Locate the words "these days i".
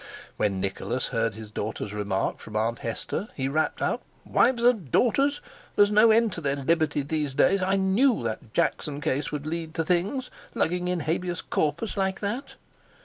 7.05-7.75